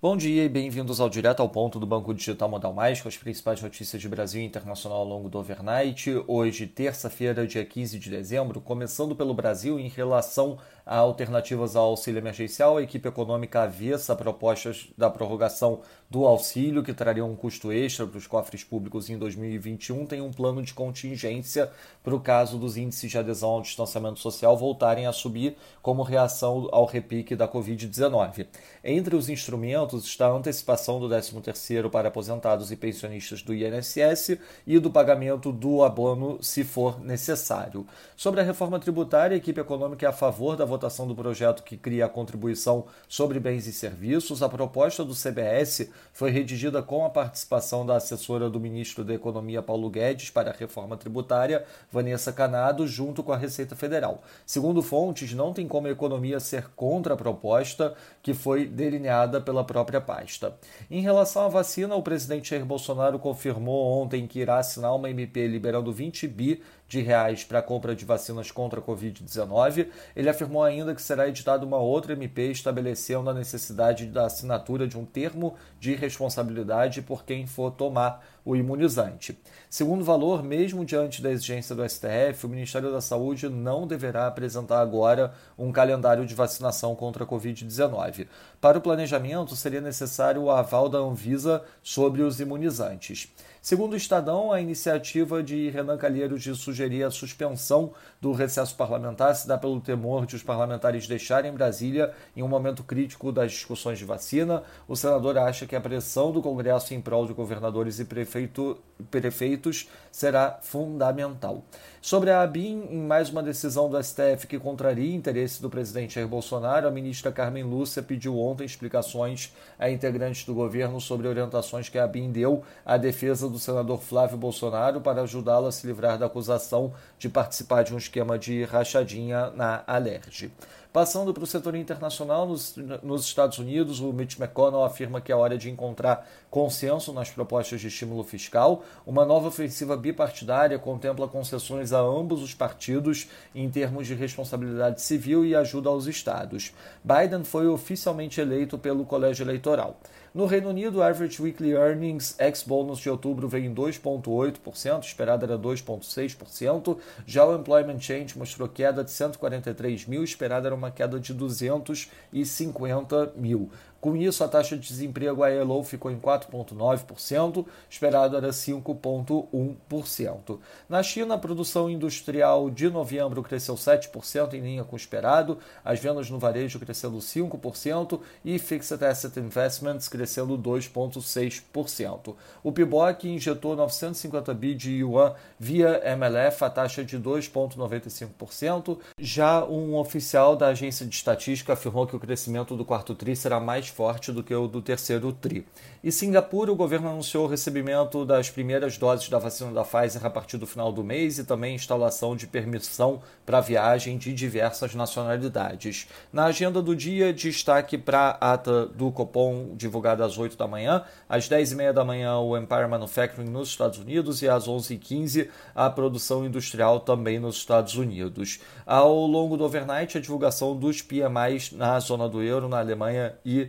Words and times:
Bom 0.00 0.16
dia 0.16 0.44
e 0.44 0.48
bem-vindos 0.48 1.00
ao 1.00 1.10
Direto 1.10 1.40
ao 1.42 1.48
Ponto 1.48 1.80
do 1.80 1.84
Banco 1.84 2.14
Digital 2.14 2.48
Modal 2.48 2.72
Mais, 2.72 3.00
com 3.00 3.08
as 3.08 3.16
principais 3.16 3.60
notícias 3.60 4.00
de 4.00 4.08
Brasil 4.08 4.40
e 4.40 4.44
internacional 4.44 4.98
ao 4.98 5.04
longo 5.04 5.28
do 5.28 5.36
overnight. 5.36 6.22
Hoje, 6.28 6.68
terça-feira, 6.68 7.44
dia 7.48 7.64
15 7.64 7.98
de 7.98 8.08
dezembro, 8.08 8.60
começando 8.60 9.16
pelo 9.16 9.34
Brasil 9.34 9.76
em 9.76 9.88
relação 9.88 10.56
a 10.86 10.98
alternativas 10.98 11.74
ao 11.74 11.86
auxílio 11.86 12.20
emergencial, 12.20 12.76
a 12.76 12.82
equipe 12.82 13.08
econômica 13.08 13.62
avessa 13.64 14.14
propostas 14.14 14.86
da 14.96 15.10
prorrogação 15.10 15.80
do 16.08 16.24
auxílio, 16.24 16.82
que 16.82 16.94
traria 16.94 17.24
um 17.24 17.36
custo 17.36 17.70
extra 17.72 18.06
para 18.06 18.16
os 18.16 18.26
cofres 18.26 18.64
públicos 18.64 19.10
em 19.10 19.18
2021, 19.18 20.06
tem 20.06 20.22
um 20.22 20.32
plano 20.32 20.62
de 20.62 20.72
contingência 20.72 21.70
para 22.02 22.14
o 22.14 22.20
caso 22.20 22.56
dos 22.56 22.78
índices 22.78 23.10
de 23.10 23.18
adesão 23.18 23.50
ao 23.50 23.60
distanciamento 23.62 24.20
social 24.20 24.56
voltarem 24.56 25.06
a 25.06 25.12
subir 25.12 25.56
como 25.82 26.02
reação 26.02 26.68
ao 26.72 26.86
repique 26.86 27.36
da 27.36 27.46
Covid-19. 27.46 28.46
Entre 28.82 29.14
os 29.14 29.28
instrumentos 29.28 29.87
está 29.96 30.26
a 30.26 30.32
antecipação 30.32 31.00
do 31.00 31.08
13º 31.08 31.90
para 31.90 32.08
aposentados 32.08 32.70
e 32.70 32.76
pensionistas 32.76 33.42
do 33.42 33.54
INSS 33.54 34.38
e 34.66 34.78
do 34.78 34.90
pagamento 34.90 35.50
do 35.50 35.82
abono 35.82 36.38
se 36.42 36.64
for 36.64 37.00
necessário. 37.00 37.86
Sobre 38.16 38.40
a 38.40 38.44
reforma 38.44 38.78
tributária, 38.78 39.34
a 39.34 39.38
equipe 39.38 39.60
econômica 39.60 40.04
é 40.04 40.08
a 40.08 40.12
favor 40.12 40.56
da 40.56 40.64
votação 40.64 41.06
do 41.06 41.14
projeto 41.14 41.62
que 41.62 41.76
cria 41.76 42.06
a 42.06 42.08
contribuição 42.08 42.86
sobre 43.08 43.38
bens 43.38 43.66
e 43.66 43.72
serviços. 43.72 44.42
A 44.42 44.48
proposta 44.48 45.04
do 45.04 45.14
CBS 45.14 45.88
foi 46.12 46.30
redigida 46.30 46.82
com 46.82 47.04
a 47.04 47.10
participação 47.10 47.86
da 47.86 47.96
assessora 47.96 48.50
do 48.50 48.58
ministro 48.58 49.04
da 49.04 49.14
Economia 49.14 49.62
Paulo 49.62 49.88
Guedes 49.88 50.30
para 50.30 50.50
a 50.50 50.54
reforma 50.54 50.96
tributária, 50.96 51.64
Vanessa 51.90 52.32
Canado, 52.32 52.86
junto 52.86 53.22
com 53.22 53.32
a 53.32 53.36
Receita 53.36 53.76
Federal. 53.76 54.22
Segundo 54.44 54.82
fontes, 54.82 55.32
não 55.32 55.52
tem 55.52 55.68
como 55.68 55.86
a 55.86 55.90
economia 55.90 56.40
ser 56.40 56.68
contra 56.74 57.14
a 57.14 57.16
proposta 57.16 57.94
que 58.22 58.34
foi 58.34 58.66
delineada 58.66 59.40
pela 59.40 59.64
própria 59.64 59.77
pasta. 59.84 60.56
Em 60.90 61.00
relação 61.00 61.46
à 61.46 61.48
vacina, 61.48 61.94
o 61.94 62.02
presidente 62.02 62.50
Jair 62.50 62.64
Bolsonaro 62.64 63.18
confirmou 63.18 64.02
ontem 64.02 64.26
que 64.26 64.40
irá 64.40 64.58
assinar 64.58 64.94
uma 64.94 65.10
MP 65.10 65.46
liberando 65.46 65.92
20 65.92 66.26
bi 66.28 66.62
de 66.88 67.02
reais 67.02 67.44
para 67.44 67.58
a 67.58 67.62
compra 67.62 67.94
de 67.94 68.04
vacinas 68.04 68.50
contra 68.50 68.80
a 68.80 68.82
Covid-19. 68.82 69.88
Ele 70.16 70.28
afirmou 70.28 70.62
ainda 70.62 70.94
que 70.94 71.02
será 71.02 71.28
editada 71.28 71.66
uma 71.66 71.76
outra 71.76 72.14
MP 72.14 72.50
estabelecendo 72.50 73.28
a 73.28 73.34
necessidade 73.34 74.06
da 74.06 74.24
assinatura 74.24 74.88
de 74.88 74.96
um 74.96 75.04
termo 75.04 75.54
de 75.78 75.94
responsabilidade 75.94 77.02
por 77.02 77.24
quem 77.24 77.46
for 77.46 77.70
tomar 77.72 78.24
o 78.48 78.56
imunizante. 78.56 79.38
Segundo 79.68 80.02
valor, 80.02 80.42
mesmo 80.42 80.82
diante 80.82 81.20
da 81.20 81.30
exigência 81.30 81.76
do 81.76 81.86
STF, 81.86 82.46
o 82.46 82.48
Ministério 82.48 82.90
da 82.90 82.98
Saúde 82.98 83.46
não 83.46 83.86
deverá 83.86 84.26
apresentar 84.26 84.80
agora 84.80 85.34
um 85.58 85.70
calendário 85.70 86.24
de 86.24 86.34
vacinação 86.34 86.96
contra 86.96 87.24
a 87.24 87.26
Covid-19. 87.26 88.26
Para 88.58 88.78
o 88.78 88.80
planejamento, 88.80 89.54
seria 89.54 89.82
necessário 89.82 90.44
o 90.44 90.50
aval 90.50 90.88
da 90.88 90.96
Anvisa 90.96 91.62
sobre 91.82 92.22
os 92.22 92.40
imunizantes. 92.40 93.30
Segundo 93.68 93.92
o 93.92 93.96
Estadão, 93.96 94.50
a 94.50 94.62
iniciativa 94.62 95.42
de 95.42 95.68
Renan 95.68 95.98
Calheiros 95.98 96.42
de 96.42 96.54
sugerir 96.54 97.02
a 97.02 97.10
suspensão 97.10 97.92
do 98.18 98.32
recesso 98.32 98.74
parlamentar 98.74 99.34
se 99.36 99.46
dá 99.46 99.58
pelo 99.58 99.78
temor 99.78 100.24
de 100.24 100.36
os 100.36 100.42
parlamentares 100.42 101.06
deixarem 101.06 101.52
Brasília 101.52 102.14
em 102.34 102.42
um 102.42 102.48
momento 102.48 102.82
crítico 102.82 103.30
das 103.30 103.52
discussões 103.52 103.98
de 103.98 104.06
vacina. 104.06 104.62
O 104.88 104.96
senador 104.96 105.36
acha 105.36 105.66
que 105.66 105.76
a 105.76 105.80
pressão 105.82 106.32
do 106.32 106.40
Congresso 106.40 106.94
em 106.94 107.00
prol 107.02 107.26
de 107.26 107.34
governadores 107.34 108.00
e 108.00 108.06
prefeito, 108.06 108.78
prefeitos 109.10 109.86
será 110.10 110.58
fundamental. 110.62 111.62
Sobre 112.00 112.30
a 112.30 112.40
ABIN, 112.40 112.88
em 112.90 113.02
mais 113.02 113.28
uma 113.28 113.42
decisão 113.42 113.90
do 113.90 114.02
STF 114.02 114.46
que 114.46 114.58
contraria 114.58 115.14
interesse 115.14 115.60
do 115.60 115.68
presidente 115.68 116.14
Jair 116.14 116.26
Bolsonaro, 116.26 116.88
a 116.88 116.90
ministra 116.90 117.30
Carmen 117.30 117.64
Lúcia 117.64 118.02
pediu 118.02 118.38
ontem 118.38 118.64
explicações 118.64 119.52
a 119.78 119.90
integrantes 119.90 120.46
do 120.46 120.54
governo 120.54 121.02
sobre 121.02 121.28
orientações 121.28 121.90
que 121.90 121.98
a 121.98 122.04
ABIN 122.04 122.32
deu 122.32 122.62
à 122.86 122.96
defesa 122.96 123.46
do 123.46 123.57
senador 123.58 124.00
Flávio 124.00 124.36
Bolsonaro 124.36 125.00
para 125.00 125.22
ajudá-lo 125.22 125.66
a 125.66 125.72
se 125.72 125.86
livrar 125.86 126.18
da 126.18 126.26
acusação 126.26 126.92
de 127.18 127.28
participar 127.28 127.82
de 127.82 127.94
um 127.94 127.98
esquema 127.98 128.38
de 128.38 128.64
rachadinha 128.64 129.50
na 129.50 129.82
Alerj. 129.86 130.50
Passando 130.90 131.34
para 131.34 131.44
o 131.44 131.46
setor 131.46 131.74
internacional, 131.74 132.46
nos, 132.46 132.74
nos, 133.02 133.26
Estados 133.26 133.58
Unidos, 133.58 134.00
o 134.00 134.10
Mitch 134.10 134.38
McConnell 134.38 134.84
afirma 134.84 135.20
que 135.20 135.30
é 135.30 135.36
hora 135.36 135.58
de 135.58 135.68
encontrar 135.68 136.26
consenso 136.50 137.12
nas 137.12 137.28
propostas 137.28 137.82
de 137.82 137.88
estímulo 137.88 138.24
fiscal. 138.24 138.82
Uma 139.06 139.26
nova 139.26 139.48
ofensiva 139.48 139.98
bipartidária 139.98 140.78
contempla 140.78 141.28
concessões 141.28 141.92
a 141.92 142.00
ambos 142.00 142.42
os 142.42 142.54
partidos 142.54 143.28
em 143.54 143.68
termos 143.68 144.06
de 144.06 144.14
responsabilidade 144.14 145.02
civil 145.02 145.44
e 145.44 145.54
ajuda 145.54 145.90
aos 145.90 146.06
estados. 146.06 146.72
Biden 147.04 147.44
foi 147.44 147.66
oficialmente 147.66 148.40
eleito 148.40 148.78
pelo 148.78 149.04
colégio 149.04 149.44
eleitoral. 149.44 150.00
No 150.34 150.46
Reino 150.46 150.68
Unido, 150.68 150.98
o 150.98 151.02
Average 151.02 151.42
Weekly 151.42 151.72
Earnings 151.72 152.36
ex-bônus 152.38 153.00
de 153.00 153.10
outubro 153.10 153.48
veio 153.48 153.64
em 153.64 153.74
2,8%, 153.74 155.02
esperado 155.02 155.44
era 155.44 155.58
2,6%. 155.58 156.98
Já 157.26 157.44
o 157.44 157.56
Employment 157.56 157.98
Change 157.98 158.38
mostrou 158.38 158.68
queda 158.68 159.02
de 159.02 159.10
143 159.10 160.06
mil, 160.06 160.22
esperado 160.22 160.66
era 160.66 160.76
uma 160.78 160.90
queda 160.90 161.20
de 161.20 161.34
250 161.34 163.32
mil. 163.36 163.70
Com 164.00 164.16
isso, 164.16 164.44
a 164.44 164.48
taxa 164.48 164.76
de 164.76 164.86
desemprego 164.86 165.42
a 165.42 165.50
ELO 165.50 165.82
ficou 165.82 166.08
em 166.08 166.20
4,9%, 166.20 167.66
esperado 167.90 168.36
era 168.36 168.50
5,1%. 168.50 170.58
Na 170.88 171.02
China, 171.02 171.34
a 171.34 171.38
produção 171.38 171.90
industrial 171.90 172.70
de 172.70 172.88
novembro 172.88 173.42
cresceu 173.42 173.74
7% 173.74 174.54
em 174.54 174.60
linha 174.60 174.84
com 174.84 174.94
o 174.94 174.98
esperado, 174.98 175.58
as 175.84 175.98
vendas 175.98 176.30
no 176.30 176.38
varejo 176.38 176.78
crescendo 176.78 177.18
5% 177.18 178.20
e 178.44 178.56
Fixed 178.56 179.04
Asset 179.04 179.40
Investments 179.40 180.06
crescendo 180.06 180.56
2,6%. 180.56 182.36
O 182.62 182.70
PIBOC 182.70 183.24
injetou 183.24 183.74
950 183.74 184.54
bi 184.54 184.76
de 184.76 184.98
yuan 184.98 185.34
via 185.58 186.00
MLF, 186.04 186.64
a 186.64 186.70
taxa 186.70 187.04
de 187.04 187.18
2,95%. 187.18 188.96
Já 189.18 189.64
um 189.64 189.96
oficial 189.96 190.54
da 190.54 190.68
agência 190.68 191.04
de 191.04 191.16
estatística 191.16 191.72
afirmou 191.72 192.06
que 192.06 192.14
o 192.14 192.20
crescimento 192.20 192.76
do 192.76 192.84
quarto 192.84 193.12
tri 193.12 193.34
será 193.34 193.58
mais 193.58 193.87
forte 193.88 194.30
do 194.30 194.42
que 194.42 194.54
o 194.54 194.68
do 194.68 194.80
terceiro 194.80 195.32
TRI. 195.32 195.66
E 196.02 196.12
Singapura, 196.12 196.70
o 196.70 196.76
governo 196.76 197.08
anunciou 197.08 197.44
o 197.44 197.48
recebimento 197.48 198.24
das 198.24 198.48
primeiras 198.48 198.96
doses 198.96 199.28
da 199.28 199.38
vacina 199.38 199.72
da 199.72 199.82
Pfizer 199.82 200.24
a 200.24 200.30
partir 200.30 200.56
do 200.56 200.66
final 200.66 200.92
do 200.92 201.02
mês 201.02 201.38
e 201.38 201.44
também 201.44 201.74
instalação 201.74 202.36
de 202.36 202.46
permissão 202.46 203.20
para 203.44 203.60
viagem 203.60 204.16
de 204.16 204.32
diversas 204.32 204.94
nacionalidades. 204.94 206.06
Na 206.32 206.44
agenda 206.44 206.80
do 206.80 206.94
dia, 206.94 207.32
destaque 207.32 207.98
para 207.98 208.38
a 208.40 208.52
ata 208.52 208.86
do 208.86 209.10
Copom 209.10 209.74
divulgada 209.74 210.24
às 210.24 210.38
8 210.38 210.56
da 210.56 210.68
manhã, 210.68 211.02
às 211.28 211.48
10h30 211.48 211.92
da 211.92 212.04
manhã 212.04 212.38
o 212.38 212.56
Empire 212.56 212.86
Manufacturing 212.86 213.50
nos 213.50 213.68
Estados 213.68 213.98
Unidos 213.98 214.40
e 214.40 214.48
às 214.48 214.68
11h15 214.68 215.48
a 215.74 215.90
produção 215.90 216.46
industrial 216.46 217.00
também 217.00 217.38
nos 217.38 217.56
Estados 217.56 217.96
Unidos. 217.96 218.60
Ao 218.86 219.26
longo 219.26 219.56
do 219.56 219.64
overnight, 219.64 220.16
a 220.16 220.20
divulgação 220.20 220.76
dos 220.76 221.02
PMIs 221.02 221.72
na 221.72 221.98
zona 221.98 222.28
do 222.28 222.42
euro, 222.42 222.68
na 222.68 222.78
Alemanha 222.78 223.34
e 223.44 223.68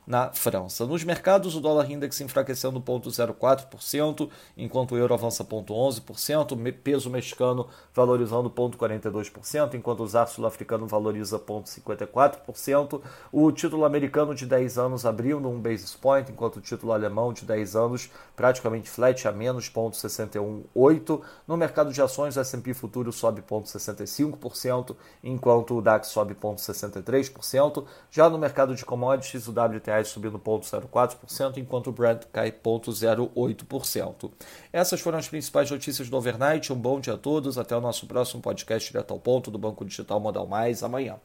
na 0.11 0.29
França. 0.33 0.85
Nos 0.85 1.05
mercados, 1.05 1.55
o 1.55 1.61
dólar 1.61 1.89
index 1.89 2.19
enfraquecendo 2.19 2.81
0,04%, 2.81 4.29
enquanto 4.57 4.91
o 4.91 4.97
euro 4.97 5.13
avança 5.13 5.41
0,11%, 5.41 6.73
peso 6.83 7.09
mexicano 7.09 7.69
valorizando 7.93 8.49
0,42%, 8.49 9.73
enquanto 9.73 10.03
o 10.03 10.07
ZAR 10.07 10.27
sul-africano 10.27 10.85
valoriza 10.85 11.39
0,54%, 11.39 13.01
o 13.31 13.49
título 13.53 13.85
americano 13.85 14.35
de 14.35 14.45
10 14.45 14.77
anos 14.77 15.05
abriu 15.05 15.39
num 15.39 15.61
basis 15.61 15.95
point, 15.95 16.29
enquanto 16.29 16.57
o 16.57 16.61
título 16.61 16.91
alemão 16.91 17.31
de 17.31 17.45
10 17.45 17.77
anos 17.77 18.11
praticamente 18.35 18.89
flat 18.89 19.25
a 19.29 19.31
menos 19.31 19.69
0,618%. 19.69 21.21
No 21.47 21.55
mercado 21.55 21.93
de 21.93 22.01
ações, 22.01 22.35
o 22.35 22.41
S&P 22.41 22.73
futuro 22.73 23.13
sobe 23.13 23.41
0,65%, 23.43 24.93
enquanto 25.23 25.77
o 25.77 25.81
DAX 25.81 26.07
sobe 26.07 26.35
0,63%. 26.35 27.85
Já 28.09 28.29
no 28.29 28.37
mercado 28.37 28.75
de 28.75 28.83
commodities, 28.83 29.47
o 29.47 29.51
WTI 29.51 30.00
subindo 30.03 30.39
0,04%, 30.39 31.57
enquanto 31.57 31.87
o 31.87 31.91
Brent 31.91 32.25
cai 32.31 32.51
0,08%. 32.51 34.31
Essas 34.71 34.99
foram 34.99 35.17
as 35.17 35.27
principais 35.27 35.69
notícias 35.69 36.09
do 36.09 36.17
overnight. 36.17 36.71
Um 36.71 36.77
bom 36.77 36.99
dia 36.99 37.13
a 37.13 37.17
todos. 37.17 37.57
Até 37.57 37.75
o 37.75 37.81
nosso 37.81 38.05
próximo 38.07 38.41
podcast 38.41 38.91
direto 38.91 39.11
ao 39.11 39.19
ponto 39.19 39.49
do 39.49 39.57
Banco 39.57 39.85
Digital 39.85 40.19
Modal 40.19 40.47
Mais 40.47 40.83
amanhã. 40.83 41.19